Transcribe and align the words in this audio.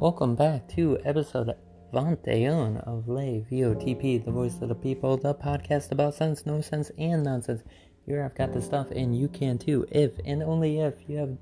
Welcome 0.00 0.36
back 0.36 0.68
to 0.76 0.96
episode 1.04 1.56
21 1.90 2.76
of 2.76 3.08
Lay 3.08 3.44
VOTP, 3.50 4.24
the 4.24 4.30
voice 4.30 4.60
of 4.60 4.68
the 4.68 4.74
people, 4.76 5.16
the 5.16 5.34
podcast 5.34 5.90
about 5.90 6.14
sense, 6.14 6.46
no 6.46 6.60
sense, 6.60 6.92
and 6.96 7.24
nonsense. 7.24 7.64
Here 8.06 8.22
I've 8.22 8.36
got 8.36 8.52
the 8.52 8.62
stuff, 8.62 8.92
and 8.92 9.18
you 9.18 9.26
can 9.26 9.58
too, 9.58 9.86
if 9.90 10.12
and 10.24 10.40
only 10.40 10.78
if 10.78 10.94
you 11.08 11.16
have 11.16 11.36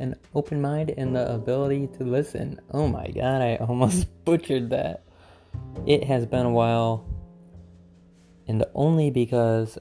an 0.00 0.16
open 0.34 0.60
mind 0.60 0.92
and 0.96 1.14
the 1.14 1.32
ability 1.32 1.88
to 1.98 2.02
listen. 2.02 2.60
Oh 2.72 2.88
my 2.88 3.06
god, 3.12 3.42
I 3.42 3.56
almost 3.60 4.08
butchered 4.24 4.70
that. 4.70 5.04
It 5.86 6.02
has 6.02 6.26
been 6.26 6.46
a 6.46 6.50
while, 6.50 7.06
and 8.48 8.64
only 8.74 9.12
because 9.12 9.78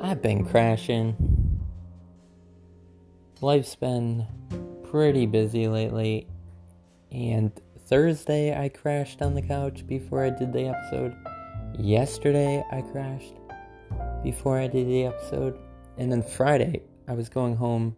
I've 0.00 0.22
been 0.22 0.46
crashing. 0.46 1.60
Life's 3.42 3.74
been 3.74 4.26
pretty 4.90 5.26
busy 5.26 5.68
lately, 5.68 6.26
and 7.10 7.52
Thursday 7.86 8.58
I 8.58 8.68
crashed 8.68 9.22
on 9.22 9.34
the 9.34 9.42
couch 9.42 9.86
before 9.86 10.24
I 10.24 10.30
did 10.30 10.52
the 10.52 10.66
episode. 10.68 11.16
Yesterday 11.78 12.62
I 12.70 12.82
crashed 12.82 13.34
before 14.22 14.58
I 14.58 14.66
did 14.66 14.88
the 14.88 15.04
episode. 15.04 15.58
And 15.96 16.12
then 16.12 16.22
Friday 16.22 16.82
I 17.06 17.14
was 17.14 17.28
going 17.28 17.56
home 17.56 17.96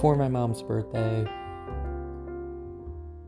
for 0.00 0.16
my 0.16 0.28
mom's 0.28 0.62
birthday. 0.62 1.24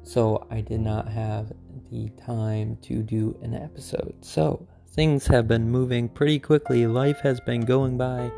So 0.02 0.46
I 0.51 0.60
did 0.60 0.80
not 0.80 1.09
have 1.09 1.52
the 1.90 2.09
time 2.24 2.76
to 2.82 3.02
do 3.02 3.38
an 3.42 3.54
episode. 3.54 4.14
So 4.20 4.66
things 4.88 5.26
have 5.28 5.46
been 5.46 5.70
moving 5.70 6.09
pretty 6.09 6.38
quickly. 6.38 6.87
Life 6.87 7.20
has 7.20 7.40
been 7.40 7.60
going 7.60 7.96
by 7.96 8.30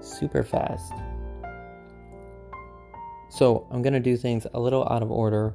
super 0.00 0.42
fast. 0.42 0.92
So 3.30 3.66
I'm 3.70 3.82
gonna 3.82 4.00
do 4.00 4.16
things 4.16 4.46
a 4.54 4.60
little 4.60 4.88
out 4.88 5.02
of 5.02 5.10
order. 5.10 5.54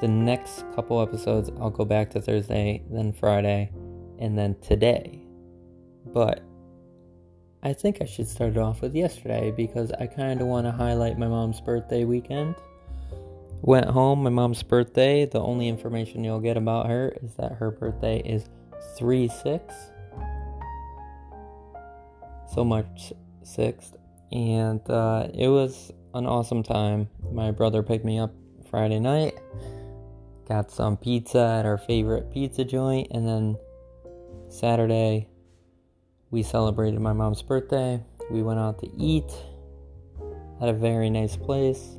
The 0.00 0.08
next 0.08 0.64
couple 0.74 1.00
episodes, 1.00 1.50
I'll 1.60 1.70
go 1.70 1.84
back 1.84 2.10
to 2.10 2.20
Thursday, 2.20 2.82
then 2.90 3.12
Friday, 3.12 3.70
and 4.18 4.36
then 4.38 4.56
today. 4.60 5.20
But 6.06 6.42
I 7.62 7.74
think 7.74 7.98
I 8.00 8.06
should 8.06 8.26
start 8.26 8.52
it 8.52 8.58
off 8.58 8.80
with 8.80 8.94
yesterday 8.94 9.50
because 9.50 9.92
I 9.92 10.06
kind 10.06 10.40
of 10.40 10.46
want 10.46 10.66
to 10.66 10.72
highlight 10.72 11.18
my 11.18 11.28
mom's 11.28 11.60
birthday 11.60 12.04
weekend. 12.04 12.54
Went 13.62 13.86
home, 13.86 14.22
my 14.22 14.30
mom's 14.30 14.62
birthday. 14.62 15.26
The 15.26 15.40
only 15.40 15.68
information 15.68 16.24
you'll 16.24 16.40
get 16.40 16.56
about 16.56 16.86
her 16.86 17.14
is 17.22 17.34
that 17.34 17.52
her 17.52 17.70
birthday 17.70 18.20
is 18.20 18.48
3 18.96 19.28
6. 19.28 19.74
So 22.54 22.64
much 22.64 23.12
6th. 23.44 23.94
And 24.32 24.80
uh, 24.88 25.28
it 25.34 25.48
was 25.48 25.92
an 26.14 26.26
awesome 26.26 26.62
time. 26.62 27.08
My 27.32 27.50
brother 27.50 27.82
picked 27.82 28.04
me 28.04 28.18
up 28.18 28.34
Friday 28.70 28.98
night, 28.98 29.34
got 30.48 30.70
some 30.70 30.96
pizza 30.96 31.38
at 31.58 31.66
our 31.66 31.78
favorite 31.78 32.32
pizza 32.32 32.64
joint, 32.64 33.08
and 33.10 33.26
then 33.26 33.56
Saturday 34.48 35.28
we 36.30 36.42
celebrated 36.42 37.00
my 37.00 37.12
mom's 37.12 37.42
birthday. 37.42 38.02
We 38.30 38.42
went 38.42 38.60
out 38.60 38.78
to 38.80 38.90
eat 38.96 39.32
at 40.60 40.68
a 40.68 40.72
very 40.72 41.10
nice 41.10 41.36
place. 41.36 41.96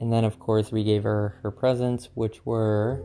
And 0.00 0.10
then, 0.10 0.24
of 0.24 0.38
course, 0.38 0.72
we 0.72 0.82
gave 0.82 1.02
her 1.02 1.38
her 1.42 1.50
presents, 1.50 2.08
which 2.14 2.46
were 2.46 3.02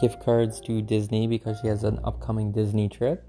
gift 0.00 0.22
cards 0.22 0.60
to 0.60 0.80
Disney 0.80 1.26
because 1.26 1.58
she 1.60 1.66
has 1.66 1.82
an 1.82 1.98
upcoming 2.04 2.52
Disney 2.52 2.88
trip. 2.88 3.28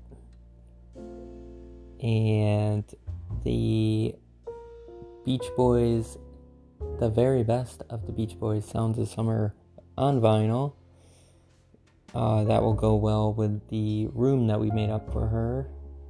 And 2.00 2.84
the 3.44 4.16
Beach 5.26 5.46
Boys, 5.56 6.18
the 7.00 7.10
very 7.10 7.44
best 7.44 7.84
of 7.90 8.06
the 8.06 8.12
Beach 8.12 8.40
Boys 8.40 8.66
Sounds 8.66 8.98
of 8.98 9.08
Summer 9.08 9.56
on 9.98 10.22
vinyl. 10.22 10.74
Uh, 12.16 12.44
that 12.44 12.62
will 12.62 12.74
go 12.74 12.96
well 12.96 13.34
with 13.34 13.68
the 13.70 14.08
room 14.14 14.48
that 14.48 14.60
we 14.60 14.70
made 14.72 14.90
up 14.90 15.12
for 15.12 15.28
her 15.28 15.68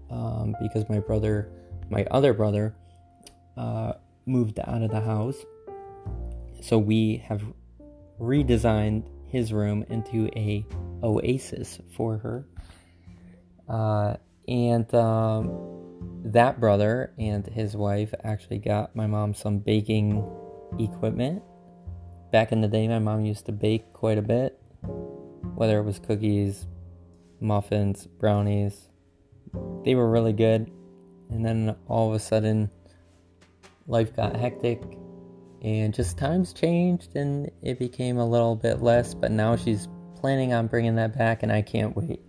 um, 0.09 0.53
because 0.61 0.87
my 0.89 0.99
brother, 0.99 1.49
my 1.89 2.05
other 2.11 2.33
brother, 2.33 2.75
uh, 3.57 3.93
moved 4.25 4.59
out 4.59 4.81
of 4.81 4.91
the 4.91 4.99
house. 4.99 5.37
So 6.61 6.77
we 6.77 7.23
have 7.27 7.41
redesigned 8.19 9.07
his 9.27 9.51
room 9.51 9.85
into 9.89 10.27
a 10.35 10.65
oasis 11.01 11.79
for 11.95 12.17
her. 12.17 12.45
Uh, 13.67 14.17
and 14.47 14.93
um, 14.93 15.72
that 16.23 16.59
brother 16.59 17.11
and 17.17 17.45
his 17.45 17.75
wife 17.75 18.13
actually 18.23 18.59
got 18.59 18.95
my 18.95 19.07
mom 19.07 19.33
some 19.33 19.59
baking 19.59 20.25
equipment. 20.79 21.43
Back 22.31 22.51
in 22.51 22.61
the 22.61 22.67
day, 22.67 22.87
my 22.87 22.99
mom 22.99 23.25
used 23.25 23.45
to 23.47 23.51
bake 23.51 23.93
quite 23.93 24.17
a 24.17 24.21
bit, 24.21 24.59
whether 25.55 25.79
it 25.79 25.83
was 25.83 25.99
cookies, 25.99 26.65
muffins, 27.39 28.07
brownies. 28.07 28.89
They 29.83 29.95
were 29.95 30.09
really 30.09 30.33
good. 30.33 30.71
And 31.29 31.45
then 31.45 31.75
all 31.87 32.09
of 32.09 32.15
a 32.15 32.19
sudden, 32.19 32.71
life 33.87 34.15
got 34.15 34.35
hectic 34.35 34.81
and 35.61 35.93
just 35.93 36.17
times 36.17 36.53
changed 36.53 37.15
and 37.15 37.49
it 37.61 37.79
became 37.79 38.17
a 38.17 38.25
little 38.25 38.55
bit 38.55 38.81
less. 38.81 39.13
But 39.13 39.31
now 39.31 39.55
she's 39.55 39.87
planning 40.15 40.53
on 40.53 40.67
bringing 40.67 40.95
that 40.95 41.17
back, 41.17 41.43
and 41.43 41.51
I 41.51 41.61
can't 41.61 41.95
wait. 41.97 42.21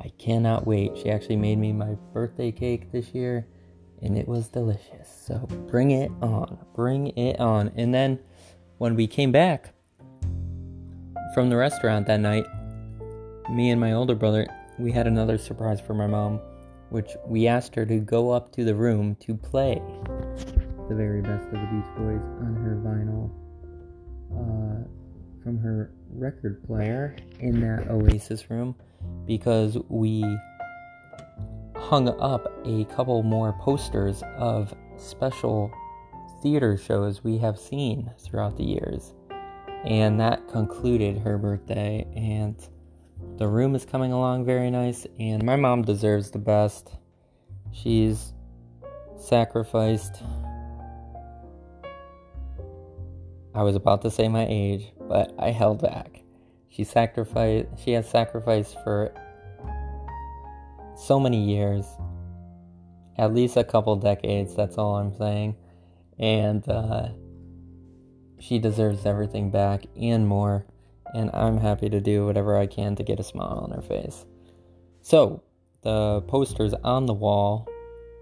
I 0.00 0.08
cannot 0.18 0.66
wait. 0.66 0.96
She 0.96 1.10
actually 1.10 1.36
made 1.36 1.58
me 1.58 1.72
my 1.72 1.96
birthday 2.12 2.52
cake 2.52 2.92
this 2.92 3.14
year 3.14 3.46
and 4.02 4.16
it 4.16 4.28
was 4.28 4.48
delicious. 4.48 5.08
So 5.26 5.38
bring 5.68 5.90
it 5.90 6.10
on. 6.22 6.58
Bring 6.74 7.08
it 7.08 7.40
on. 7.40 7.72
And 7.76 7.92
then 7.92 8.20
when 8.78 8.94
we 8.94 9.06
came 9.06 9.32
back 9.32 9.74
from 11.34 11.50
the 11.50 11.56
restaurant 11.56 12.06
that 12.06 12.20
night, 12.20 12.46
me 13.50 13.70
and 13.70 13.80
my 13.80 13.92
older 13.92 14.14
brother, 14.14 14.46
we 14.78 14.92
had 14.92 15.06
another 15.06 15.38
surprise 15.38 15.80
for 15.80 15.94
my 15.94 16.06
mom, 16.06 16.40
which 16.90 17.10
we 17.26 17.48
asked 17.48 17.74
her 17.74 17.84
to 17.86 17.98
go 17.98 18.30
up 18.30 18.52
to 18.52 18.64
the 18.64 18.74
room 18.74 19.16
to 19.16 19.34
play 19.34 19.82
the 20.88 20.94
very 20.94 21.20
best 21.20 21.44
of 21.46 21.52
the 21.52 21.68
Beach 21.70 21.96
Boys 21.98 22.22
on 22.40 22.54
her 22.62 22.80
vinyl 22.84 23.30
uh, 24.32 24.88
from 25.42 25.58
her 25.58 25.92
record 26.10 26.64
player 26.64 27.16
in 27.40 27.60
that 27.60 27.90
Oasis 27.90 28.48
room 28.48 28.74
because 29.26 29.78
we 29.88 30.24
hung 31.76 32.08
up 32.20 32.46
a 32.66 32.84
couple 32.86 33.22
more 33.22 33.54
posters 33.60 34.22
of 34.36 34.74
special 34.96 35.70
theater 36.42 36.76
shows 36.76 37.24
we 37.24 37.38
have 37.38 37.58
seen 37.58 38.10
throughout 38.18 38.56
the 38.56 38.64
years. 38.64 39.14
And 39.84 40.18
that 40.20 40.48
concluded 40.48 41.18
her 41.18 41.38
birthday, 41.38 42.06
and 42.14 42.56
the 43.36 43.46
room 43.46 43.74
is 43.74 43.84
coming 43.84 44.12
along 44.12 44.44
very 44.44 44.70
nice. 44.70 45.06
And 45.18 45.42
my 45.44 45.56
mom 45.56 45.82
deserves 45.82 46.30
the 46.30 46.38
best. 46.38 46.90
She's 47.72 48.32
sacrificed. 49.16 50.22
I 53.54 53.62
was 53.62 53.76
about 53.76 54.02
to 54.02 54.10
say 54.10 54.28
my 54.28 54.46
age, 54.48 54.92
but 55.08 55.32
I 55.38 55.50
held 55.50 55.80
back. 55.80 56.22
She 56.78 56.84
sacrificed. 56.84 57.66
She 57.84 57.90
has 57.94 58.08
sacrificed 58.08 58.76
for 58.84 59.12
so 60.94 61.18
many 61.18 61.42
years, 61.42 61.84
at 63.16 63.34
least 63.34 63.56
a 63.56 63.64
couple 63.64 63.96
decades. 63.96 64.54
That's 64.54 64.78
all 64.78 64.94
I'm 64.94 65.12
saying, 65.12 65.56
and 66.20 66.62
uh, 66.68 67.08
she 68.38 68.60
deserves 68.60 69.06
everything 69.06 69.50
back 69.50 69.86
and 70.00 70.28
more. 70.28 70.66
And 71.14 71.30
I'm 71.34 71.58
happy 71.58 71.88
to 71.90 72.00
do 72.00 72.26
whatever 72.26 72.56
I 72.56 72.66
can 72.68 72.94
to 72.94 73.02
get 73.02 73.18
a 73.18 73.24
smile 73.24 73.58
on 73.64 73.72
her 73.72 73.82
face. 73.82 74.24
So, 75.00 75.42
the 75.82 76.22
posters 76.28 76.74
on 76.84 77.06
the 77.06 77.14
wall 77.14 77.66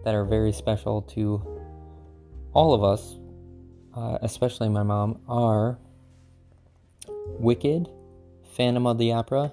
that 0.05 0.14
are 0.14 0.25
very 0.25 0.52
special 0.52 1.02
to 1.02 1.43
all 2.55 2.73
of 2.73 2.82
us, 2.82 3.19
uh, 3.94 4.17
especially 4.23 4.70
my 4.70 4.82
mom, 4.82 5.20
are 5.29 5.79
Wicked, 7.38 7.91
Phantom 8.56 8.87
of 8.87 8.97
the 8.97 9.12
Opera, 9.12 9.53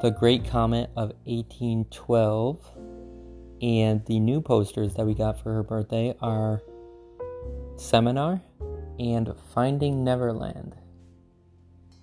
The 0.00 0.12
Great 0.12 0.44
Comet 0.44 0.90
of 0.90 1.12
1812, 1.24 2.70
and 3.60 4.06
the 4.06 4.20
new 4.20 4.40
posters 4.40 4.94
that 4.94 5.04
we 5.04 5.12
got 5.12 5.42
for 5.42 5.52
her 5.54 5.64
birthday 5.64 6.14
are 6.20 6.62
Seminar 7.76 8.42
and 9.00 9.32
Finding 9.52 10.04
Neverland, 10.04 10.76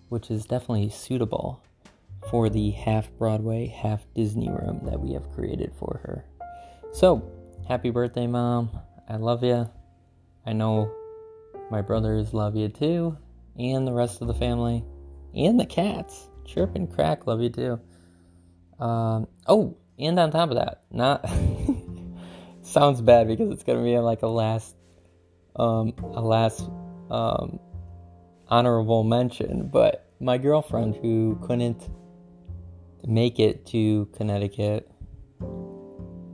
which 0.10 0.30
is 0.30 0.44
definitely 0.44 0.90
suitable 0.90 1.64
for 2.30 2.50
the 2.50 2.72
half 2.72 3.10
Broadway, 3.18 3.68
half 3.68 4.02
Disney 4.14 4.50
room 4.50 4.82
that 4.84 5.00
we 5.00 5.14
have 5.14 5.32
created 5.32 5.72
for 5.80 6.02
her. 6.04 6.26
So, 6.92 7.24
happy 7.66 7.92
birthday, 7.92 8.28
Mom. 8.28 8.78
I 9.08 9.16
love 9.16 9.42
you. 9.42 9.70
I 10.46 10.52
know 10.52 10.92
my 11.70 11.82
brothers 11.82 12.34
love 12.34 12.58
you 12.58 12.68
too, 12.68 13.18
and 13.58 13.88
the 13.88 13.94
rest 13.94 14.22
of 14.22 14.28
the 14.28 14.34
family, 14.34 14.84
and 15.36 15.60
the 15.60 15.66
cats. 15.66 16.28
Chirp 16.46 16.76
and 16.76 16.92
Crack 16.92 17.28
love 17.28 17.42
you 17.42 17.50
too. 17.50 17.80
Um, 18.80 19.28
oh, 19.48 19.78
and 20.00 20.20
on 20.20 20.32
top 20.32 20.50
of 20.50 20.56
that, 20.58 20.84
not 20.92 21.26
sounds 22.62 23.02
bad 23.02 23.28
because 23.28 23.52
it's 23.52 23.64
gonna 23.64 23.84
be 23.84 23.98
like 24.00 24.22
a 24.24 24.28
last 24.28 24.76
um, 25.56 25.94
a 26.02 26.22
last 26.22 26.68
um, 27.10 27.60
honorable 28.48 29.04
mention, 29.04 29.70
but 29.72 30.10
my 30.20 30.38
girlfriend 30.38 30.96
who 30.96 31.40
couldn't 31.44 31.90
make 33.06 33.40
it 33.40 33.66
to 33.68 34.08
Connecticut 34.14 34.90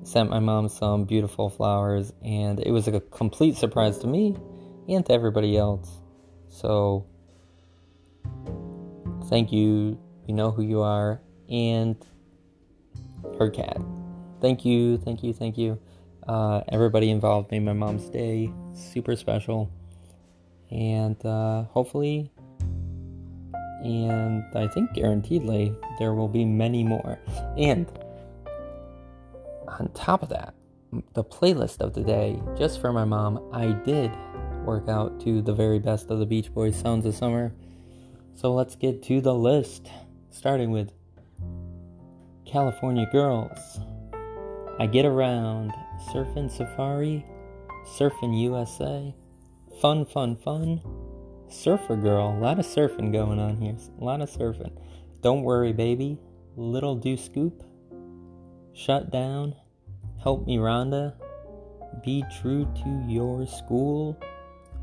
sent 0.03 0.29
my 0.29 0.39
mom 0.39 0.69
some 0.69 1.03
beautiful 1.03 1.49
flowers, 1.49 2.13
and 2.23 2.59
it 2.59 2.71
was 2.71 2.87
like 2.87 2.95
a 2.95 3.01
complete 3.01 3.57
surprise 3.57 3.97
to 3.99 4.07
me 4.07 4.35
and 4.87 5.05
to 5.05 5.13
everybody 5.13 5.57
else. 5.57 5.99
So, 6.49 7.05
thank 9.25 9.51
you. 9.51 9.99
You 10.27 10.33
know 10.33 10.51
who 10.51 10.61
you 10.61 10.81
are, 10.81 11.21
and 11.49 11.95
her 13.37 13.49
cat. 13.49 13.77
Thank 14.41 14.65
you, 14.65 14.97
thank 14.97 15.23
you, 15.23 15.33
thank 15.33 15.57
you. 15.57 15.79
Uh, 16.27 16.61
everybody 16.69 17.09
involved 17.09 17.51
made 17.51 17.63
my 17.63 17.73
mom's 17.73 18.09
day 18.09 18.51
super 18.73 19.15
special, 19.15 19.71
and 20.69 21.23
uh, 21.25 21.63
hopefully, 21.63 22.31
and 23.83 24.43
I 24.53 24.67
think 24.67 24.93
guaranteedly, 24.93 25.73
there 25.99 26.13
will 26.13 26.27
be 26.27 26.43
many 26.43 26.83
more. 26.83 27.17
And 27.57 27.87
on 29.67 29.89
top 29.93 30.23
of 30.23 30.29
that, 30.29 30.53
the 31.13 31.23
playlist 31.23 31.79
of 31.79 31.93
the 31.93 32.01
day, 32.01 32.41
just 32.57 32.81
for 32.81 32.91
my 32.91 33.05
mom, 33.05 33.49
I 33.53 33.71
did 33.85 34.11
work 34.67 34.89
out 34.89 35.17
to 35.21 35.41
the 35.41 35.53
very 35.53 35.79
best 35.79 36.11
of 36.11 36.19
the 36.19 36.25
Beach 36.25 36.53
Boys 36.53 36.75
Sounds 36.75 37.05
of 37.05 37.15
Summer. 37.15 37.53
So 38.35 38.53
let's 38.53 38.75
get 38.75 39.01
to 39.03 39.21
the 39.21 39.33
list, 39.33 39.89
starting 40.29 40.71
with 40.71 40.91
California 42.45 43.07
Girls. 43.09 43.79
I 44.77 44.85
Get 44.85 45.05
Around, 45.05 45.71
Surfing 46.09 46.51
Safari, 46.51 47.25
Surfing 47.97 48.37
USA, 48.41 49.15
Fun, 49.79 50.05
Fun, 50.05 50.35
Fun, 50.35 50.81
Surfer 51.47 51.95
Girl, 51.95 52.37
a 52.37 52.37
lot 52.37 52.59
of 52.59 52.65
surfing 52.65 53.13
going 53.13 53.39
on 53.39 53.55
here, 53.61 53.77
a 54.01 54.03
lot 54.03 54.19
of 54.19 54.29
surfing. 54.29 54.77
Don't 55.21 55.43
Worry 55.43 55.71
Baby, 55.71 56.19
Little 56.57 56.95
Deuce 56.97 57.29
Coupe, 57.29 57.63
Shut 58.73 59.11
Down, 59.11 59.55
Help 60.21 60.45
Me 60.45 60.57
Rhonda, 60.57 61.13
Be 62.03 62.25
True 62.41 62.65
to 62.83 63.03
Your 63.07 63.47
School, 63.47 64.19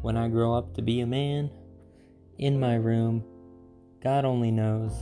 When 0.04 0.18
I 0.18 0.28
Grow 0.28 0.52
Up 0.52 0.74
to 0.74 0.82
Be 0.82 1.00
a 1.00 1.06
Man, 1.06 1.48
In 2.36 2.60
My 2.60 2.74
Room, 2.74 3.24
God 4.02 4.26
Only 4.26 4.50
Knows, 4.50 4.92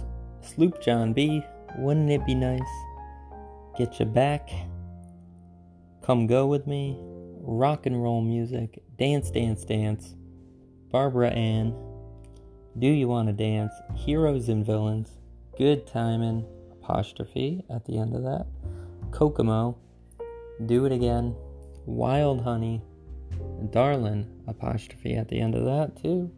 Sloop 0.42 0.80
John 0.80 1.12
B, 1.12 1.44
Wouldn't 1.78 2.08
It 2.08 2.24
Be 2.24 2.36
Nice, 2.36 2.60
Get 3.76 3.98
You 3.98 4.06
Back, 4.06 4.48
Come 6.02 6.28
Go 6.28 6.46
With 6.46 6.68
Me, 6.68 6.96
Rock 7.40 7.86
and 7.86 8.00
Roll 8.00 8.20
Music, 8.22 8.80
Dance, 8.96 9.32
Dance, 9.32 9.64
Dance, 9.64 10.14
Barbara 10.92 11.30
Ann, 11.30 11.74
Do 12.78 12.86
You 12.86 13.08
Want 13.08 13.26
to 13.26 13.32
Dance, 13.32 13.72
Heroes 13.96 14.48
and 14.48 14.64
Villains, 14.64 15.18
Good 15.58 15.84
Timing, 15.84 16.46
apostrophe 16.70 17.64
at 17.68 17.84
the 17.86 17.98
end 17.98 18.14
of 18.14 18.22
that, 18.22 18.46
Kokomo, 19.10 19.76
Do 20.64 20.84
It 20.84 20.92
Again, 20.92 21.34
Wild 21.86 22.42
Honey, 22.42 22.82
Darlin, 23.70 24.26
apostrophe 24.46 25.14
at 25.14 25.28
the 25.28 25.40
end 25.40 25.54
of 25.54 25.64
that 25.64 26.02
too. 26.02 26.30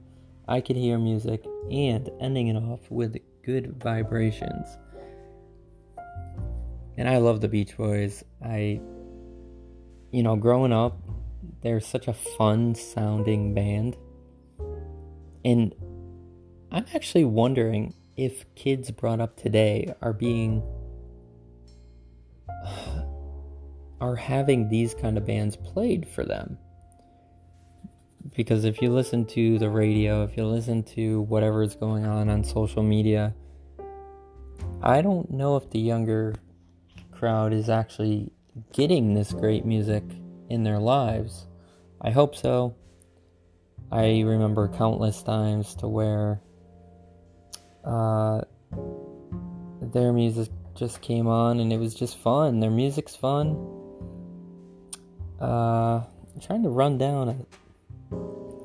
I 0.47 0.61
Could 0.61 0.77
Hear 0.77 0.99
Music, 0.99 1.45
and 1.71 2.11
ending 2.21 2.49
it 2.49 2.57
off 2.57 2.91
with 2.91 3.17
Good 3.43 3.83
Vibrations. 3.83 4.77
And 6.97 7.09
I 7.09 7.17
love 7.19 7.41
the 7.41 7.49
Beach 7.49 7.77
Boys. 7.77 8.23
I 8.45 8.81
you 10.15 10.23
know, 10.23 10.37
growing 10.37 10.73
up, 10.73 10.97
they're 11.63 11.81
such 11.81 12.07
a 12.07 12.13
fun 12.13 12.77
sounding 12.77 13.53
band. 13.53 13.97
And 15.45 15.75
I'm 16.71 16.87
actually 16.95 17.25
wondering 17.25 17.95
if 18.17 18.45
kids 18.55 18.93
brought 18.93 19.21
up 19.21 19.37
today 19.37 19.93
are 20.01 20.13
being 20.13 20.63
are 24.01 24.15
having 24.15 24.69
these 24.69 24.95
kind 24.95 25.19
of 25.19 25.27
bands 25.27 25.57
played 25.57 26.07
for 26.07 26.25
them. 26.25 26.59
Because 28.37 28.65
if 28.65 28.81
you 28.81 28.91
listen 28.91 29.27
to 29.27 29.59
the 29.59 29.69
radio, 29.69 30.25
if 30.25 30.37
you 30.37 30.47
listen 30.47 30.83
to 30.95 31.23
whatever 31.23 31.63
is 31.63 31.75
going 31.75 32.07
on 32.07 32.29
on 32.29 32.43
social 32.43 32.83
media, 32.83 33.35
I 34.83 35.03
don't 35.03 35.31
know 35.31 35.57
if 35.57 35.71
the 35.71 35.79
younger 35.79 36.35
crowd 37.13 37.53
is 37.53 37.69
actually 37.69 38.33
getting 38.73 39.15
this 39.15 39.33
great 39.33 39.65
music 39.65 40.05
in 40.49 40.63
their 40.63 40.79
lives. 40.79 41.47
I 42.01 42.11
hope 42.11 42.35
so. 42.35 42.75
I 43.91 44.21
remember 44.21 44.69
countless 44.69 45.23
times 45.23 45.75
to 45.77 45.89
where 45.89 46.41
uh, 47.85 48.41
their 49.81 50.13
music 50.13 50.49
just 50.75 51.01
came 51.01 51.27
on 51.27 51.61
and 51.61 51.73
it 51.73 51.79
was 51.79 51.95
just 51.95 52.19
fun. 52.19 52.61
Their 52.61 52.71
music's 52.71 53.15
fun. 53.15 53.57
Uh, 55.41 56.03
I'm 56.35 56.41
trying 56.41 56.63
to 56.63 56.71
run 56.71 56.99
down, 56.99 57.47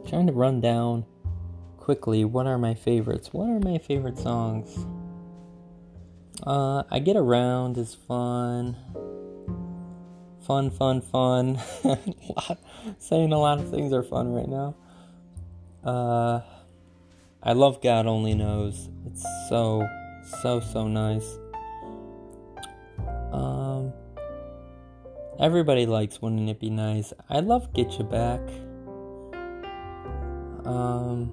trying 0.10 0.28
to 0.28 0.34
run 0.34 0.60
down 0.60 1.06
quickly. 1.78 2.26
What 2.26 2.48
are 2.48 2.58
my 2.58 2.74
favorites? 2.74 3.30
What 3.32 3.50
are 3.50 3.60
my 3.60 3.78
favorite 3.78 4.18
songs? 4.18 4.86
Uh, 6.46 6.84
I 6.90 7.00
Get 7.00 7.16
Around 7.16 7.78
is 7.78 7.94
fun 7.94 8.76
fun, 10.50 10.72
fun, 10.72 11.00
fun. 11.00 11.60
saying 12.98 13.32
a 13.32 13.38
lot 13.38 13.60
of 13.60 13.70
things 13.70 13.94
are 13.94 14.02
fun 14.02 14.34
right 14.34 14.50
now. 14.50 14.76
Uh, 15.84 16.42
I 17.44 17.54
love 17.54 17.84
God 17.84 18.08
Only 18.08 18.34
Knows. 18.34 18.90
It's 19.06 19.24
so, 19.48 19.88
so, 20.42 20.60
so 20.60 20.88
nice. 20.88 21.38
Um, 23.32 23.94
everybody 25.40 25.86
likes 25.86 26.20
Wouldn't 26.20 26.50
It 26.50 26.60
Be 26.60 26.72
Nice? 26.72 27.14
I 27.30 27.42
love 27.42 27.72
Get 27.74 28.00
You 28.00 28.06
Back. 28.06 28.42
Um, 30.70 31.32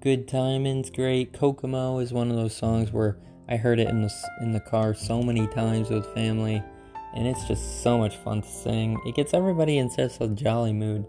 Good 0.00 0.26
Timing's 0.26 0.90
great. 0.90 1.32
Kokomo 1.32 1.98
is 1.98 2.12
one 2.12 2.30
of 2.30 2.36
those 2.36 2.56
songs 2.56 2.92
where 2.92 3.18
I 3.48 3.56
heard 3.56 3.78
it 3.78 3.88
in 3.88 4.02
the 4.02 4.12
in 4.40 4.52
the 4.52 4.60
car 4.60 4.94
so 4.94 5.22
many 5.22 5.46
times 5.48 5.90
with 5.90 6.06
family, 6.14 6.62
and 7.14 7.26
it's 7.26 7.44
just 7.44 7.82
so 7.82 7.98
much 7.98 8.16
fun 8.16 8.42
to 8.42 8.48
sing. 8.48 9.00
It 9.06 9.14
gets 9.14 9.34
everybody 9.34 9.76
in 9.76 9.90
such 9.90 10.20
a 10.20 10.28
jolly 10.28 10.72
mood. 10.72 11.06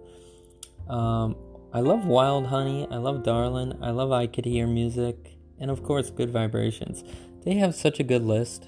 Um, 0.90 1.38
I 1.74 1.80
love 1.80 2.06
Wild 2.06 2.48
Honey. 2.48 2.88
I 2.92 2.98
love 2.98 3.24
Darlin. 3.24 3.78
I 3.82 3.92
love 3.92 4.12
I 4.12 4.28
Could 4.28 4.46
Hear 4.46 4.68
Music, 4.68 5.38
and 5.60 5.72
of 5.72 5.82
course, 5.82 6.10
Good 6.10 6.30
Vibrations. 6.30 7.04
They 7.44 7.56
have 7.56 7.74
such 7.74 8.00
a 8.00 8.04
good 8.04 8.24
list. 8.24 8.68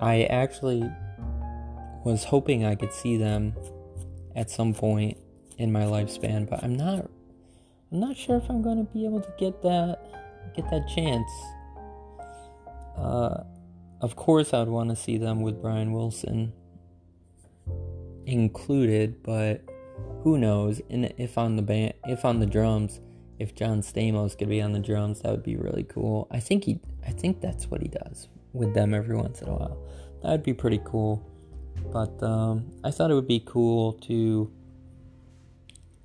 I 0.00 0.24
actually 0.24 0.88
was 2.04 2.24
hoping 2.24 2.64
I 2.64 2.74
could 2.74 2.92
see 2.92 3.16
them 3.16 3.54
at 4.36 4.50
some 4.50 4.74
point 4.74 5.18
in 5.56 5.72
my 5.72 5.82
lifespan, 5.82 6.48
but 6.48 6.62
I'm 6.62 6.76
not. 6.76 7.10
I'm 7.90 8.00
not 8.00 8.16
sure 8.16 8.36
if 8.36 8.48
I'm 8.50 8.62
to 8.62 8.84
be 8.92 9.04
able 9.06 9.20
to 9.20 9.32
get 9.38 9.62
that 9.62 9.98
get 10.54 10.70
that 10.70 10.88
chance, 10.88 11.30
uh, 12.96 13.44
of 14.00 14.16
course, 14.16 14.52
I'd 14.52 14.68
want 14.68 14.90
to 14.90 14.96
see 14.96 15.18
them 15.18 15.40
with 15.42 15.60
Brian 15.60 15.92
Wilson 15.92 16.52
included, 18.26 19.22
but 19.22 19.62
who 20.22 20.38
knows? 20.38 20.80
And 20.90 21.12
if 21.16 21.38
on 21.38 21.56
the 21.56 21.62
band, 21.62 21.94
if 22.04 22.24
on 22.24 22.40
the 22.40 22.46
drums, 22.46 23.00
if 23.38 23.54
John 23.54 23.82
Stamos 23.82 24.36
could 24.36 24.48
be 24.48 24.60
on 24.60 24.72
the 24.72 24.80
drums, 24.80 25.20
that 25.20 25.30
would 25.30 25.42
be 25.42 25.56
really 25.56 25.84
cool. 25.84 26.28
I 26.30 26.40
think 26.40 26.64
he, 26.64 26.80
I 27.06 27.10
think 27.10 27.40
that's 27.40 27.70
what 27.70 27.80
he 27.80 27.88
does 27.88 28.28
with 28.52 28.74
them 28.74 28.94
every 28.94 29.16
once 29.16 29.42
in 29.42 29.48
a 29.48 29.54
while. 29.54 29.78
That'd 30.22 30.42
be 30.42 30.54
pretty 30.54 30.80
cool. 30.84 31.24
But 31.92 32.22
um, 32.22 32.70
I 32.84 32.90
thought 32.90 33.10
it 33.10 33.14
would 33.14 33.28
be 33.28 33.42
cool 33.44 33.94
to 34.08 34.50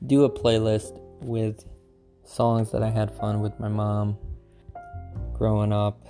do 0.06 0.24
a 0.24 0.30
playlist 0.30 1.00
with 1.22 1.66
songs 2.26 2.72
that 2.72 2.84
I 2.84 2.90
had 2.90 3.12
fun 3.12 3.42
with 3.42 3.60
my 3.60 3.68
mom 3.68 4.18
growing 5.34 5.74
up. 5.74 6.06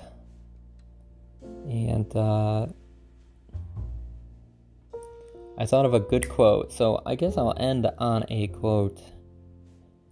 And 1.42 2.16
uh, 2.16 2.68
I 5.58 5.66
thought 5.66 5.86
of 5.86 5.94
a 5.94 6.00
good 6.00 6.30
quote. 6.30 6.72
So 6.72 7.02
I 7.06 7.16
guess 7.16 7.38
I'll 7.38 7.56
end 7.58 7.90
on 7.98 8.26
a 8.30 8.48
quote, 8.48 9.02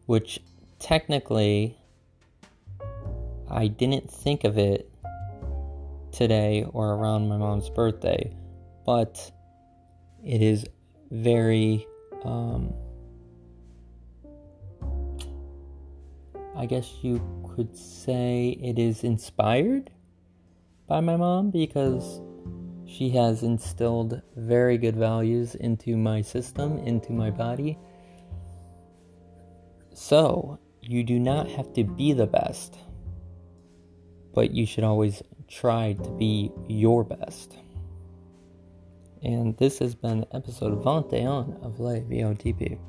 which 0.05 0.39
technically 0.79 1.77
I 3.49 3.67
didn't 3.67 4.09
think 4.09 4.43
of 4.43 4.57
it 4.57 4.89
today 6.11 6.65
or 6.71 6.93
around 6.93 7.27
my 7.27 7.37
mom's 7.37 7.69
birthday, 7.69 8.33
but 8.85 9.31
it 10.23 10.41
is 10.41 10.65
very, 11.09 11.87
um, 12.23 12.73
I 16.55 16.65
guess 16.65 16.89
you 17.01 17.21
could 17.55 17.75
say 17.75 18.57
it 18.61 18.77
is 18.77 19.03
inspired 19.03 19.89
by 20.87 20.99
my 20.99 21.15
mom 21.17 21.51
because 21.51 22.21
She 22.91 23.09
has 23.11 23.41
instilled 23.41 24.21
very 24.35 24.77
good 24.77 24.97
values 24.97 25.55
into 25.55 25.95
my 25.95 26.21
system, 26.21 26.77
into 26.79 27.13
my 27.13 27.31
body. 27.31 27.79
So, 29.93 30.59
you 30.81 31.05
do 31.05 31.17
not 31.17 31.47
have 31.47 31.71
to 31.75 31.85
be 31.85 32.11
the 32.11 32.27
best, 32.27 32.77
but 34.33 34.51
you 34.51 34.65
should 34.65 34.83
always 34.83 35.23
try 35.47 35.93
to 35.93 36.09
be 36.11 36.51
your 36.67 37.05
best. 37.05 37.57
And 39.23 39.55
this 39.57 39.79
has 39.79 39.93
been 39.93 40.25
episode 40.31 40.81
21 40.81 41.59
of 41.61 41.79
Live 41.79 42.03
VOTP. 42.03 42.79